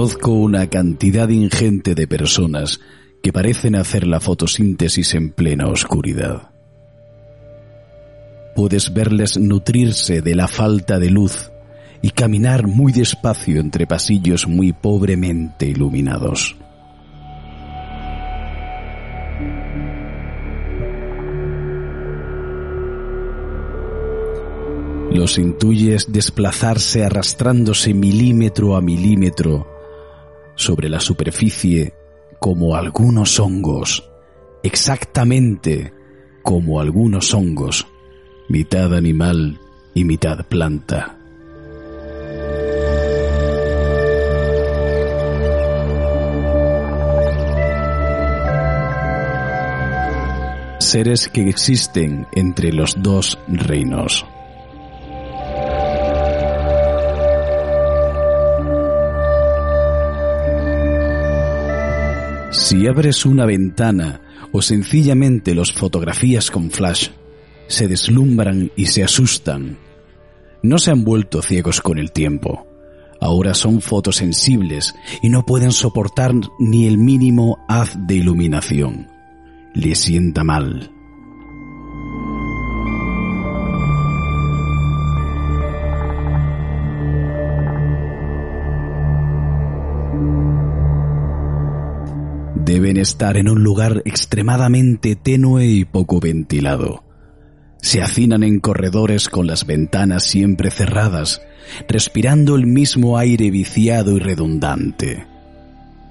[0.00, 2.80] Conozco una cantidad ingente de personas
[3.22, 6.52] que parecen hacer la fotosíntesis en plena oscuridad.
[8.56, 11.50] Puedes verles nutrirse de la falta de luz
[12.00, 16.56] y caminar muy despacio entre pasillos muy pobremente iluminados.
[25.12, 29.69] Los intuyes desplazarse arrastrándose milímetro a milímetro
[30.60, 31.94] sobre la superficie
[32.38, 34.10] como algunos hongos,
[34.62, 35.94] exactamente
[36.42, 37.86] como algunos hongos,
[38.50, 39.58] mitad animal
[39.94, 41.16] y mitad planta.
[50.78, 54.26] Seres que existen entre los dos reinos.
[62.50, 64.20] Si abres una ventana
[64.50, 67.10] o sencillamente los fotografías con flash,
[67.68, 69.78] se deslumbran y se asustan.
[70.62, 72.66] No se han vuelto ciegos con el tiempo.
[73.20, 79.06] Ahora son fotosensibles y no pueden soportar ni el mínimo haz de iluminación.
[79.72, 80.90] Les sienta mal.
[92.70, 97.02] Deben estar en un lugar extremadamente tenue y poco ventilado.
[97.82, 101.42] Se hacinan en corredores con las ventanas siempre cerradas,
[101.88, 105.26] respirando el mismo aire viciado y redundante.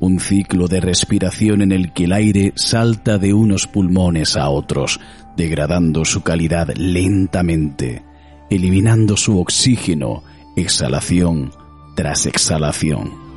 [0.00, 4.98] Un ciclo de respiración en el que el aire salta de unos pulmones a otros,
[5.36, 8.02] degradando su calidad lentamente,
[8.50, 10.24] eliminando su oxígeno,
[10.56, 11.52] exhalación
[11.94, 13.29] tras exhalación.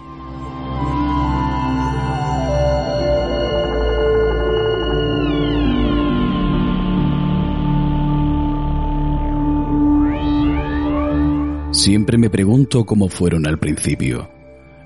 [11.84, 14.30] Siempre me pregunto cómo fueron al principio,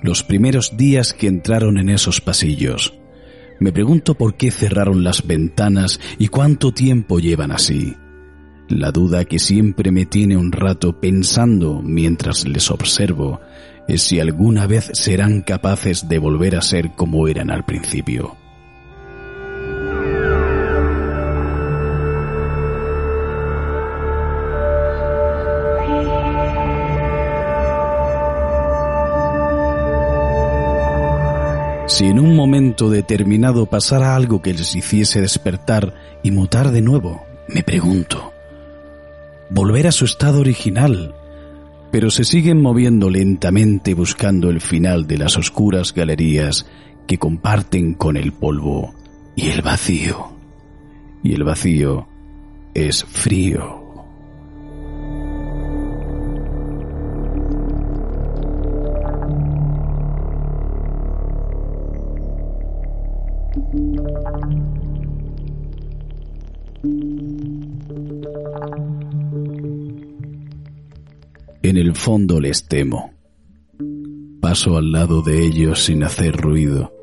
[0.02, 2.96] los primeros días que entraron en esos pasillos.
[3.60, 7.96] Me pregunto por qué cerraron las ventanas y cuánto tiempo llevan así.
[8.68, 13.42] La duda que siempre me tiene un rato pensando mientras les observo
[13.88, 18.38] es si alguna vez serán capaces de volver a ser como eran al principio.
[31.98, 37.26] Si en un momento determinado pasara algo que les hiciese despertar y mutar de nuevo,
[37.48, 38.34] me pregunto,
[39.50, 41.16] volver a su estado original,
[41.92, 46.68] pero se siguen moviendo lentamente buscando el final de las oscuras galerías
[47.08, 48.94] que comparten con el polvo
[49.36, 50.34] y el vacío.
[51.24, 52.08] Y el vacío
[52.76, 53.87] es frío.
[71.68, 73.12] En el fondo les temo.
[74.40, 76.94] Paso al lado de ellos sin hacer ruido,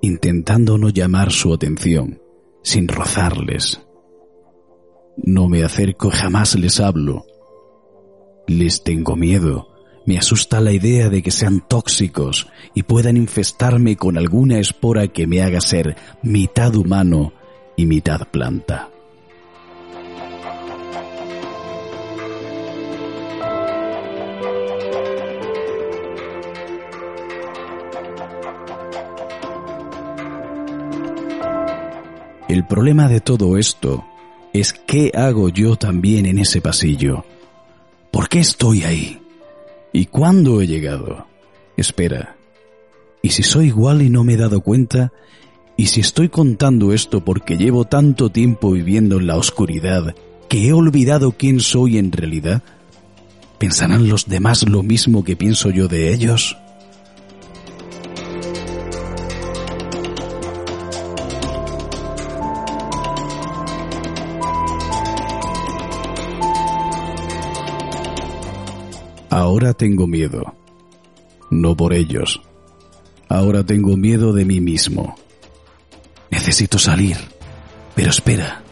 [0.00, 2.18] intentando no llamar su atención,
[2.62, 3.82] sin rozarles.
[5.18, 7.26] No me acerco, jamás les hablo.
[8.46, 9.68] Les tengo miedo.
[10.06, 15.26] Me asusta la idea de que sean tóxicos y puedan infestarme con alguna espora que
[15.26, 17.34] me haga ser mitad humano
[17.76, 18.88] y mitad planta.
[32.50, 34.04] El problema de todo esto
[34.52, 37.24] es qué hago yo también en ese pasillo.
[38.10, 39.22] ¿Por qué estoy ahí?
[39.92, 41.28] ¿Y cuándo he llegado?
[41.76, 42.34] Espera.
[43.22, 45.12] ¿Y si soy igual y no me he dado cuenta?
[45.76, 50.16] ¿Y si estoy contando esto porque llevo tanto tiempo viviendo en la oscuridad
[50.48, 52.64] que he olvidado quién soy en realidad?
[53.58, 56.56] ¿Pensarán los demás lo mismo que pienso yo de ellos?
[69.50, 70.54] Ahora tengo miedo.
[71.50, 72.40] No por ellos.
[73.28, 75.16] Ahora tengo miedo de mí mismo.
[76.30, 77.16] Necesito salir.
[77.96, 78.62] Pero espera.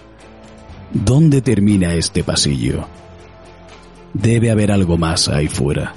[0.92, 2.86] ¿Dónde termina este pasillo?
[4.14, 5.96] Debe haber algo más ahí fuera.